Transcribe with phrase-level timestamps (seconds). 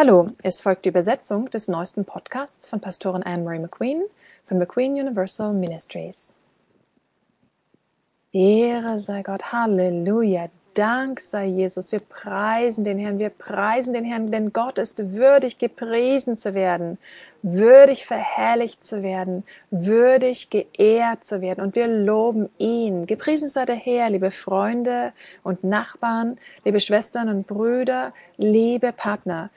[0.00, 4.04] Hallo, es folgt die Übersetzung des neuesten Podcasts von Pastorin Anne-Marie McQueen
[4.44, 6.34] von McQueen Universal Ministries.
[8.32, 11.90] Ehre sei Gott, Halleluja, Dank sei Jesus.
[11.90, 16.98] Wir preisen den Herrn, wir preisen den Herrn, denn Gott ist würdig gepriesen zu werden,
[17.42, 21.64] würdig verherrlicht zu werden, würdig geehrt zu werden.
[21.64, 23.06] Und wir loben ihn.
[23.06, 25.12] Gepriesen sei der Herr, liebe Freunde
[25.42, 29.50] und Nachbarn, liebe Schwestern und Brüder, liebe Partner.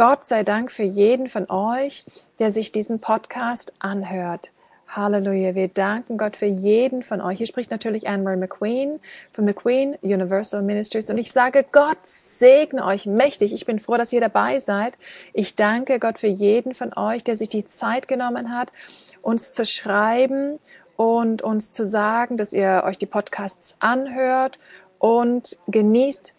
[0.00, 2.06] Gott sei Dank für jeden von euch,
[2.38, 4.50] der sich diesen Podcast anhört.
[4.88, 5.54] Halleluja.
[5.54, 7.36] Wir danken Gott für jeden von euch.
[7.36, 9.00] Hier spricht natürlich Anne-Marie McQueen
[9.30, 11.10] von McQueen Universal Ministries.
[11.10, 13.52] Und ich sage, Gott segne euch mächtig.
[13.52, 14.96] Ich bin froh, dass ihr dabei seid.
[15.34, 18.72] Ich danke Gott für jeden von euch, der sich die Zeit genommen hat,
[19.20, 20.60] uns zu schreiben
[20.96, 24.58] und uns zu sagen, dass ihr euch die Podcasts anhört
[24.98, 26.32] und genießt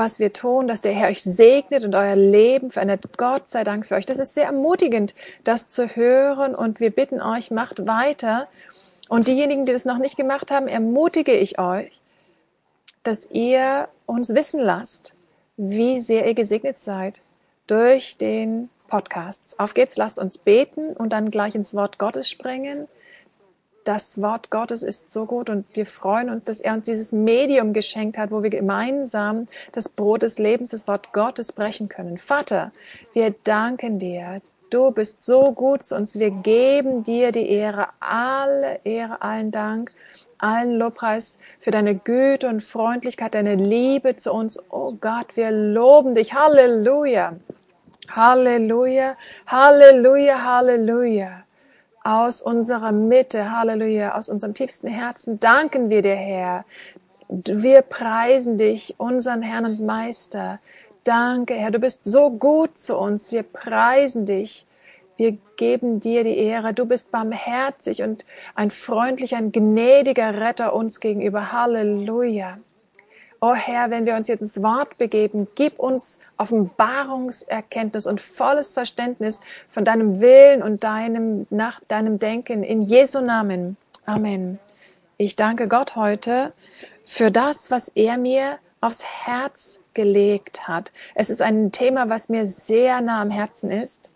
[0.00, 3.18] was wir tun, dass der Herr euch segnet und euer Leben verändert.
[3.18, 4.06] Gott sei Dank für euch.
[4.06, 5.14] Das ist sehr ermutigend,
[5.44, 8.48] das zu hören und wir bitten euch, macht weiter.
[9.10, 11.92] Und diejenigen, die das noch nicht gemacht haben, ermutige ich euch,
[13.02, 15.14] dass ihr uns wissen lasst,
[15.58, 17.20] wie sehr ihr gesegnet seid
[17.66, 19.54] durch den Podcast.
[19.58, 22.88] Auf geht's, lasst uns beten und dann gleich ins Wort Gottes springen
[23.84, 27.72] das Wort Gottes ist so gut und wir freuen uns, dass er uns dieses Medium
[27.72, 32.18] geschenkt hat, wo wir gemeinsam das Brot des Lebens, das Wort Gottes brechen können.
[32.18, 32.72] Vater,
[33.12, 34.42] wir danken dir.
[34.70, 36.18] Du bist so gut zu uns.
[36.18, 39.92] Wir geben dir die Ehre, alle Ehre, allen Dank,
[40.38, 44.62] allen Lobpreis für deine Güte und Freundlichkeit, deine Liebe zu uns.
[44.70, 46.34] Oh Gott, wir loben dich.
[46.34, 47.34] Halleluja.
[48.08, 49.16] Halleluja.
[49.46, 50.44] Halleluja.
[50.44, 51.44] Halleluja
[52.02, 56.64] aus unserer Mitte, Halleluja, aus unserem tiefsten Herzen danken wir dir, Herr.
[57.28, 60.58] Wir preisen dich, unseren Herrn und Meister.
[61.04, 63.32] Danke, Herr, du bist so gut zu uns.
[63.32, 64.66] Wir preisen dich.
[65.16, 66.72] Wir geben dir die Ehre.
[66.72, 71.52] Du bist barmherzig und ein freundlicher, ein gnädiger Retter uns gegenüber.
[71.52, 72.58] Halleluja.
[73.42, 79.40] Oh Herr, wenn wir uns jetzt ins Wort begeben, gib uns Offenbarungserkenntnis und volles Verständnis
[79.70, 83.78] von deinem Willen und deinem, nach deinem Denken in Jesu Namen.
[84.04, 84.58] Amen.
[85.16, 86.52] Ich danke Gott heute
[87.06, 90.92] für das, was er mir aufs Herz gelegt hat.
[91.14, 94.10] Es ist ein Thema, was mir sehr nah am Herzen ist.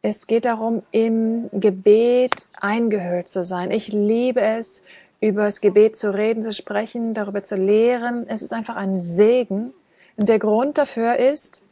[0.00, 3.70] Es geht darum, im Gebet eingehüllt zu sein.
[3.70, 4.82] Ich liebe es,
[5.22, 8.26] über das Gebet zu reden, zu sprechen, darüber zu lehren.
[8.28, 9.72] Es ist einfach ein Segen.
[10.16, 11.62] Und der Grund dafür ist,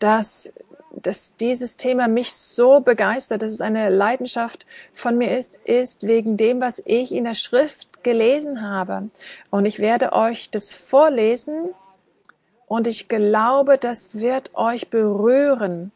[0.00, 0.52] dass,
[0.90, 6.36] dass dieses Thema mich so begeistert, dass es eine Leidenschaft von mir ist, ist wegen
[6.36, 9.08] dem, was ich in der Schrift gelesen habe.
[9.50, 11.70] Und ich werde euch das vorlesen
[12.66, 15.92] und ich glaube, das wird euch berühren.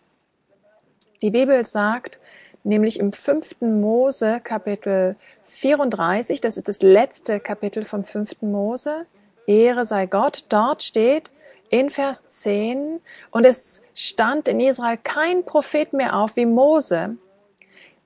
[1.23, 2.21] Die Bibel sagt,
[2.65, 9.07] nämlich im fünften Mose Kapitel 34, das ist das letzte Kapitel vom fünften Mose,
[9.47, 11.31] Ehre sei Gott, dort steht
[11.71, 13.01] in Vers 10,
[13.31, 17.17] und es stand in Israel kein Prophet mehr auf wie Mose,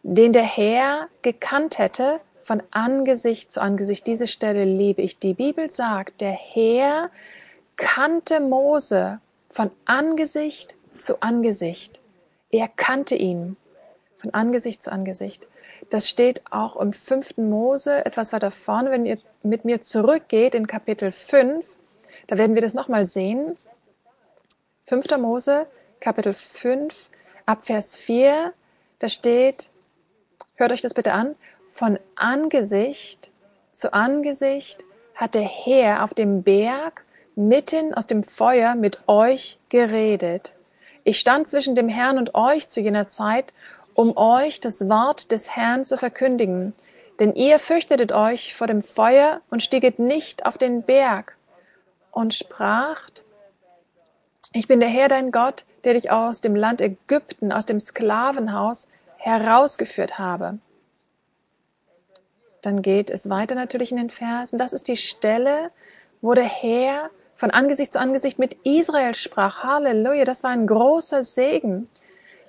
[0.02, 4.06] den der Herr gekannt hätte von Angesicht zu Angesicht.
[4.06, 5.18] Diese Stelle liebe ich.
[5.18, 7.10] Die Bibel sagt, der Herr
[7.76, 9.18] kannte Mose
[9.50, 12.00] von Angesicht zu Angesicht.
[12.50, 13.56] Er kannte ihn
[14.24, 15.46] von Angesicht zu Angesicht.
[15.90, 18.90] Das steht auch im fünften Mose etwas weiter vorne.
[18.90, 21.66] Wenn ihr mit mir zurückgeht in Kapitel 5,
[22.26, 23.58] da werden wir das nochmal sehen.
[24.86, 25.66] Fünfter Mose,
[26.00, 27.10] Kapitel 5,
[27.44, 28.54] ab Vers 4,
[28.98, 29.68] da steht,
[30.54, 31.36] hört euch das bitte an,
[31.66, 33.30] von Angesicht
[33.72, 37.04] zu Angesicht hat der Herr auf dem Berg
[37.36, 40.54] mitten aus dem Feuer mit euch geredet.
[41.06, 43.52] Ich stand zwischen dem Herrn und euch zu jener Zeit
[43.94, 46.74] um euch das Wort des Herrn zu verkündigen.
[47.20, 51.36] Denn ihr fürchtetet euch vor dem Feuer und stieget nicht auf den Berg
[52.10, 53.24] und spracht,
[54.52, 58.88] ich bin der Herr dein Gott, der dich aus dem Land Ägypten, aus dem Sklavenhaus
[59.16, 60.58] herausgeführt habe.
[62.62, 64.58] Dann geht es weiter natürlich in den Versen.
[64.58, 65.70] Das ist die Stelle,
[66.20, 69.64] wo der Herr von Angesicht zu Angesicht mit Israel sprach.
[69.64, 71.88] Halleluja, das war ein großer Segen.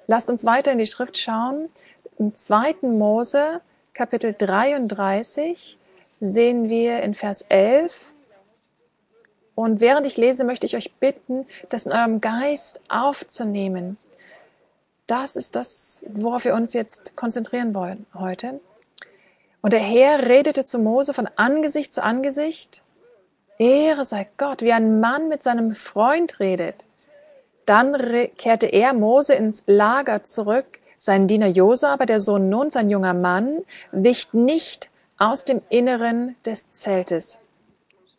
[0.07, 1.69] Lasst uns weiter in die Schrift schauen.
[2.17, 3.61] Im zweiten Mose,
[3.93, 5.77] Kapitel 33,
[6.19, 8.13] sehen wir in Vers 11,
[9.55, 13.97] und während ich lese, möchte ich euch bitten, das in eurem Geist aufzunehmen.
[15.07, 18.59] Das ist das, worauf wir uns jetzt konzentrieren wollen heute.
[19.61, 22.83] Und der Herr redete zu Mose von Angesicht zu Angesicht.
[23.57, 26.85] Ehre sei Gott, wie ein Mann mit seinem Freund redet.
[27.65, 27.95] Dann
[28.37, 30.79] kehrte er, Mose, ins Lager zurück.
[30.97, 36.35] Sein Diener Josa, aber der Sohn Nun, sein junger Mann, wich nicht aus dem Inneren
[36.45, 37.37] des Zeltes.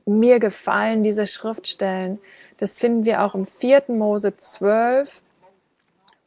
[0.05, 2.19] Mir gefallen diese Schriftstellen.
[2.59, 3.85] Das finden wir auch im 4.
[3.89, 5.23] Mose 12,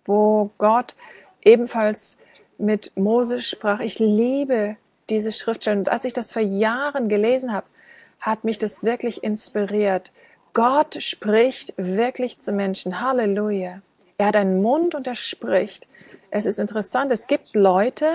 [0.06, 0.96] wo Gott
[1.44, 2.18] ebenfalls
[2.58, 3.80] mit Mose sprach.
[3.80, 4.76] Ich liebe
[5.10, 5.80] diese Schriftstellen.
[5.80, 7.68] Und als ich das vor Jahren gelesen habe,
[8.20, 10.12] hat mich das wirklich inspiriert.
[10.60, 13.00] Gott spricht wirklich zu Menschen.
[13.00, 13.80] Halleluja.
[14.18, 15.88] Er hat einen Mund und er spricht.
[16.32, 18.06] Es ist interessant, es gibt Leute,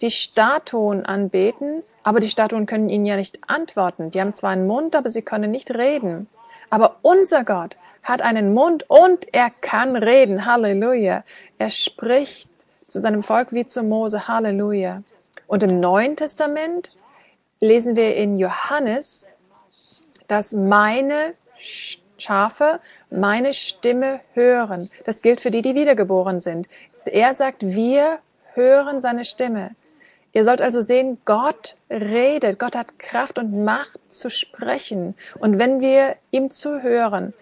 [0.00, 4.10] die Statuen anbeten, aber die Statuen können ihnen ja nicht antworten.
[4.10, 6.28] Die haben zwar einen Mund, aber sie können nicht reden.
[6.70, 10.44] Aber unser Gott hat einen Mund und er kann reden.
[10.44, 11.22] Halleluja.
[11.58, 12.50] Er spricht
[12.88, 14.26] zu seinem Volk wie zu Mose.
[14.26, 15.04] Halleluja.
[15.46, 16.96] Und im Neuen Testament
[17.60, 19.28] lesen wir in Johannes,
[20.26, 21.34] dass meine
[22.18, 22.80] Schafe
[23.10, 24.90] meine Stimme hören.
[25.04, 26.68] Das gilt für die, die wiedergeboren sind.
[27.04, 28.18] Er sagt, wir
[28.54, 29.70] hören seine Stimme.
[30.32, 32.58] Ihr sollt also sehen, Gott redet.
[32.58, 35.14] Gott hat Kraft und Macht zu sprechen.
[35.38, 37.34] Und wenn wir ihm zuhören,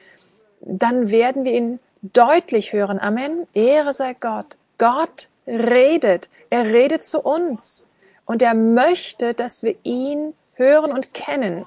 [0.61, 2.99] dann werden wir ihn deutlich hören.
[2.99, 3.47] Amen.
[3.55, 4.57] Ehre sei Gott.
[4.79, 6.29] Gott redet.
[6.49, 7.89] Er redet zu uns.
[8.25, 11.67] Und er möchte, dass wir ihn hören und kennen.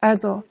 [0.00, 0.42] Also,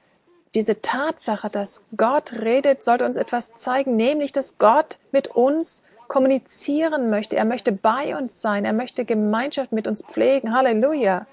[0.56, 7.10] diese Tatsache, dass Gott redet, sollte uns etwas zeigen, nämlich, dass Gott mit uns kommunizieren
[7.10, 7.36] möchte.
[7.36, 8.66] Er möchte bei uns sein.
[8.66, 10.56] Er möchte Gemeinschaft mit uns pflegen.
[10.56, 11.28] Halleluja.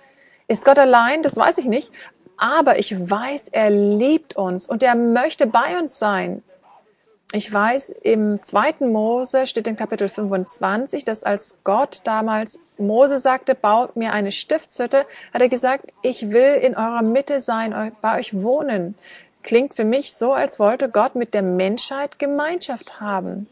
[0.48, 1.22] Ist Gott allein?
[1.22, 1.90] Das weiß ich nicht.
[2.36, 6.42] Aber ich weiß, er liebt uns und er möchte bei uns sein.
[7.36, 13.56] Ich weiß, im zweiten Mose steht in Kapitel 25, dass als Gott damals Mose sagte,
[13.56, 18.40] baut mir eine Stiftshütte, hat er gesagt, ich will in eurer Mitte sein, bei euch
[18.40, 18.94] wohnen.
[19.42, 23.48] Klingt für mich so, als wollte Gott mit der Menschheit Gemeinschaft haben.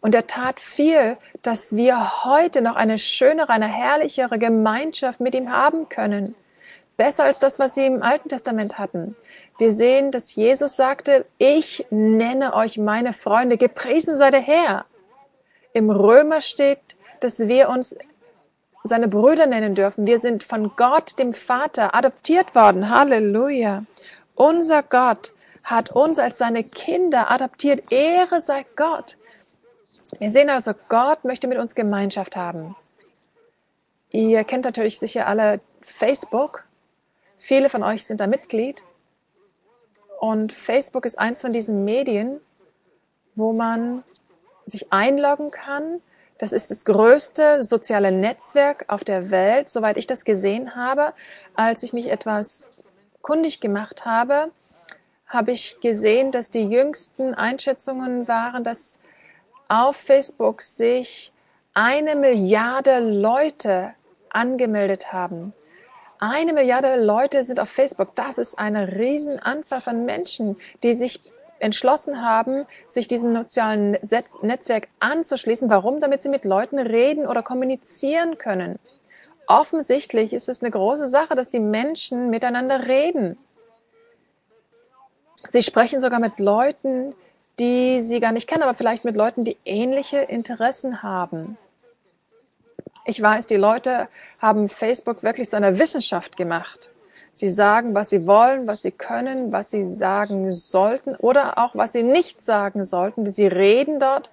[0.00, 5.50] Und er tat viel, dass wir heute noch eine schönere, eine herrlichere Gemeinschaft mit ihm
[5.50, 6.36] haben können.
[6.96, 9.16] Besser als das, was sie im Alten Testament hatten.
[9.58, 14.84] Wir sehen, dass Jesus sagte, ich nenne euch meine Freunde, gepriesen sei der Herr.
[15.72, 16.80] Im Römer steht,
[17.20, 17.96] dass wir uns
[18.82, 20.06] seine Brüder nennen dürfen.
[20.06, 22.90] Wir sind von Gott, dem Vater, adoptiert worden.
[22.90, 23.84] Halleluja.
[24.34, 27.90] Unser Gott hat uns als seine Kinder adoptiert.
[27.90, 29.16] Ehre sei Gott.
[30.18, 32.76] Wir sehen also, Gott möchte mit uns Gemeinschaft haben.
[34.10, 36.64] Ihr kennt natürlich sicher alle Facebook.
[37.38, 38.82] Viele von euch sind da Mitglied.
[40.24, 42.40] Und Facebook ist eins von diesen Medien,
[43.34, 44.02] wo man
[44.64, 46.00] sich einloggen kann.
[46.38, 51.12] Das ist das größte soziale Netzwerk auf der Welt, soweit ich das gesehen habe.
[51.54, 52.70] Als ich mich etwas
[53.20, 54.50] kundig gemacht habe,
[55.26, 58.98] habe ich gesehen, dass die jüngsten Einschätzungen waren, dass
[59.68, 61.34] auf Facebook sich
[61.74, 63.92] eine Milliarde Leute
[64.30, 65.52] angemeldet haben.
[66.26, 68.14] Eine Milliarde Leute sind auf Facebook.
[68.14, 71.20] Das ist eine Riesenanzahl von Menschen, die sich
[71.58, 73.98] entschlossen haben, sich diesem sozialen
[74.40, 75.68] Netzwerk anzuschließen.
[75.68, 76.00] Warum?
[76.00, 78.78] Damit sie mit Leuten reden oder kommunizieren können.
[79.48, 83.36] Offensichtlich ist es eine große Sache, dass die Menschen miteinander reden.
[85.50, 87.14] Sie sprechen sogar mit Leuten,
[87.60, 91.58] die sie gar nicht kennen, aber vielleicht mit Leuten, die ähnliche Interessen haben.
[93.04, 94.08] Ich weiß, die Leute
[94.38, 96.90] haben Facebook wirklich zu einer Wissenschaft gemacht.
[97.32, 101.92] Sie sagen, was sie wollen, was sie können, was sie sagen sollten oder auch was
[101.92, 103.30] sie nicht sagen sollten.
[103.30, 104.30] Sie reden dort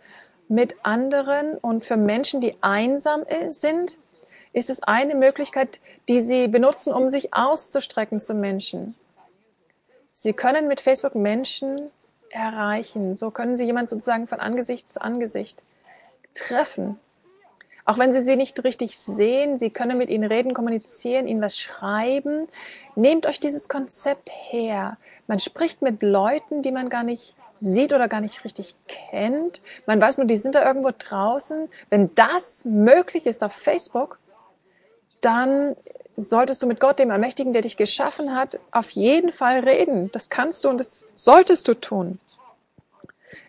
[0.47, 3.97] mit anderen und für Menschen, die einsam sind,
[4.53, 8.95] ist es eine Möglichkeit, die sie benutzen, um sich auszustrecken zu Menschen.
[10.11, 11.89] Sie können mit Facebook Menschen
[12.29, 13.15] erreichen.
[13.15, 15.61] So können sie jemanden sozusagen von Angesicht zu Angesicht
[16.35, 16.99] treffen.
[17.85, 21.57] Auch wenn Sie sie nicht richtig sehen, Sie können mit ihnen reden, kommunizieren, ihnen was
[21.57, 22.47] schreiben.
[22.95, 24.97] Nehmt euch dieses Konzept her.
[25.27, 29.61] Man spricht mit Leuten, die man gar nicht sieht oder gar nicht richtig kennt.
[29.85, 31.69] Man weiß nur, die sind da irgendwo draußen.
[31.89, 34.19] Wenn das möglich ist auf Facebook,
[35.21, 35.75] dann
[36.17, 40.11] solltest du mit Gott, dem Allmächtigen, der dich geschaffen hat, auf jeden Fall reden.
[40.11, 42.19] Das kannst du und das solltest du tun.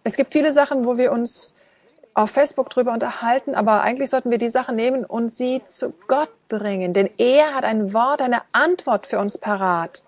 [0.05, 1.55] Es gibt viele Sachen, wo wir uns
[2.15, 6.31] auf Facebook drüber unterhalten, aber eigentlich sollten wir die Sache nehmen und sie zu Gott
[6.49, 10.03] bringen, denn er hat ein Wort, eine Antwort für uns parat.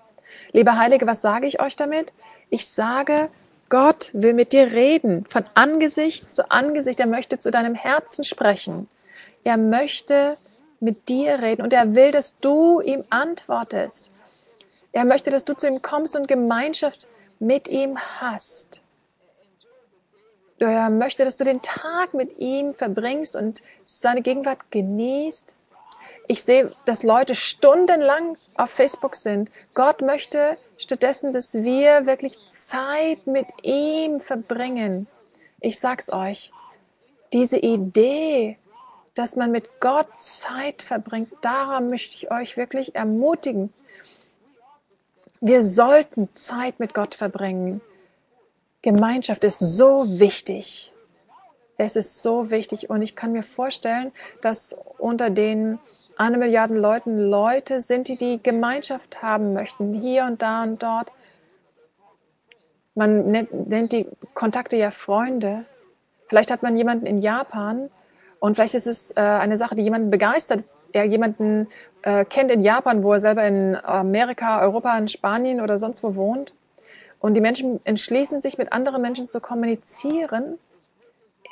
[0.52, 2.12] Liebe Heilige, was sage ich euch damit?
[2.50, 3.30] Ich sage,
[3.70, 7.00] Gott will mit dir reden, von Angesicht zu Angesicht.
[7.00, 8.88] Er möchte zu deinem Herzen sprechen.
[9.42, 10.37] Er möchte
[10.80, 14.12] mit dir reden und er will, dass du ihm antwortest.
[14.92, 17.08] Er möchte, dass du zu ihm kommst und Gemeinschaft
[17.40, 18.80] mit ihm hast.
[20.66, 25.54] Er möchte, dass du den Tag mit ihm verbringst und seine Gegenwart genießt.
[26.26, 29.50] Ich sehe, dass Leute stundenlang auf Facebook sind.
[29.75, 35.06] Gott möchte stattdessen, dass wir wirklich Zeit mit ihm verbringen.
[35.61, 36.50] Ich sag's euch,
[37.33, 38.59] diese Idee,
[39.14, 43.73] dass man mit Gott Zeit verbringt, daran möchte ich euch wirklich ermutigen.
[45.40, 47.80] Wir sollten Zeit mit Gott verbringen.
[48.85, 50.93] Gemeinschaft ist so wichtig.
[51.79, 54.12] Es ist so wichtig und ich kann mir vorstellen,
[54.43, 55.79] dass unter den
[56.19, 61.11] eine Milliarden Leuten Leute sind, die die Gemeinschaft haben möchten, hier und da und dort.
[62.95, 65.64] Man nennt, die Kontakte ja Freunde.
[66.29, 67.88] Vielleicht hat man jemanden in Japan
[68.38, 70.62] und vielleicht ist es äh, eine Sache, die jemanden begeistert,
[70.93, 71.69] er jemanden
[72.03, 76.14] äh, kennt in Japan, wo er selber in Amerika, Europa, in Spanien oder sonst wo
[76.17, 76.53] wohnt.
[77.25, 80.59] Und die Menschen entschließen sich, mit anderen Menschen zu kommunizieren.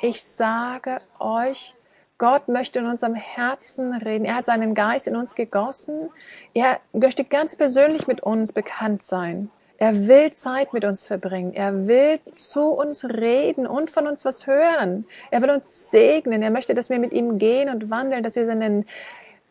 [0.03, 1.73] Ich sage euch,
[2.19, 4.23] Gott möchte in unserem Herzen reden.
[4.23, 6.11] Er hat seinen Geist in uns gegossen.
[6.53, 9.49] Er möchte ganz persönlich mit uns bekannt sein.
[9.79, 11.55] Er will Zeit mit uns verbringen.
[11.55, 15.05] Er will zu uns reden und von uns was hören.
[15.31, 16.43] Er will uns segnen.
[16.43, 18.85] Er möchte, dass wir mit ihm gehen und wandeln, dass wir seinen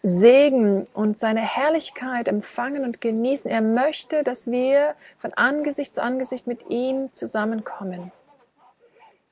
[0.02, 3.48] Segen und seine Herrlichkeit empfangen und genießen.
[3.50, 8.10] Er möchte, dass wir von Angesicht zu Angesicht mit ihm zusammenkommen.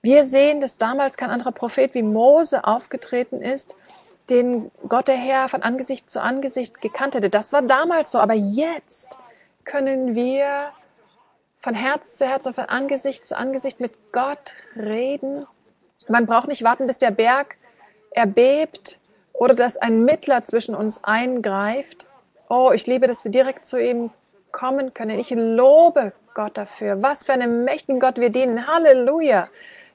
[0.01, 3.75] Wir sehen, dass damals kein anderer Prophet wie Mose aufgetreten ist,
[4.31, 7.31] den Gott der Herr von Angesicht zu Angesicht gekannt hätte.
[7.31, 9.19] Das war damals so, aber jetzt
[9.65, 10.71] können wir
[11.59, 15.47] von Herz zu Herz und von Angesicht zu Angesicht mit Gott reden.
[16.09, 17.57] Man braucht nicht warten, bis der Berg
[18.13, 19.00] erbebt
[19.41, 22.07] oder dass ein Mittler zwischen uns eingreift.
[22.51, 24.11] Oh, ich liebe, dass wir direkt zu ihm
[24.53, 25.19] kommen können.
[25.19, 27.01] Ich lobe Gott dafür.
[27.01, 28.67] Was für einem mächtigen Gott wir dienen.
[28.67, 29.49] Halleluja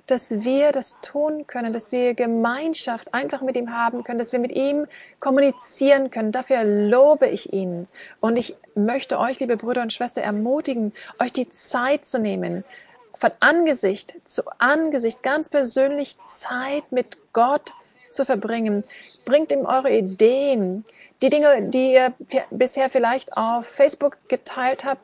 [0.07, 4.39] dass wir das tun können, dass wir Gemeinschaft einfach mit ihm haben können, dass wir
[4.39, 4.85] mit ihm
[5.19, 6.31] kommunizieren können.
[6.31, 7.87] Dafür lobe ich ihn.
[8.19, 12.63] Und ich möchte euch, liebe Brüder und Schwestern, ermutigen, euch die Zeit zu nehmen,
[13.15, 17.73] von Angesicht zu Angesicht ganz persönlich Zeit mit Gott
[18.09, 18.83] zu verbringen.
[19.25, 20.85] Bringt ihm eure Ideen,
[21.21, 22.13] die Dinge, die ihr
[22.51, 25.01] bisher vielleicht auf Facebook geteilt habt,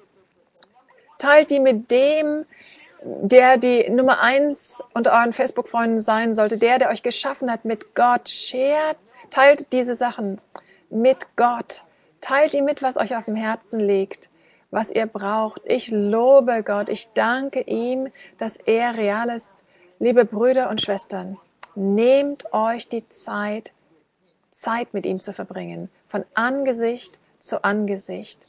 [1.18, 2.46] teilt die mit dem,
[3.04, 7.96] der die Nummer eins unter euren Facebook-Freunden sein sollte, der, der euch geschaffen hat mit
[7.96, 8.30] Gott.
[8.30, 8.98] Shared,
[9.30, 10.40] teilt diese Sachen
[10.90, 11.84] mit Gott.
[12.20, 14.30] Teilt ihm mit, was euch auf dem Herzen liegt,
[14.70, 15.62] was ihr braucht.
[15.66, 16.90] Ich lobe Gott.
[16.90, 19.56] Ich danke ihm, dass er real ist.
[19.98, 21.38] Liebe Brüder und Schwestern,
[21.76, 23.74] nehmt euch die Zeit,
[24.52, 28.48] Zeit mit ihm zu verbringen, von Angesicht zu Angesicht.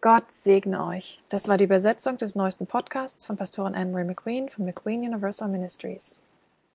[0.00, 1.20] Gott segne euch.
[1.28, 6.22] Das war die Übersetzung des neuesten Podcasts von Pastorin Anne-Marie McQueen von McQueen Universal Ministries.